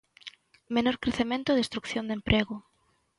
Menor 0.75 0.95
crecemento 1.03 1.49
e 1.51 1.59
destrución 1.61 2.03
de 2.07 2.15
emprego. 2.19 2.55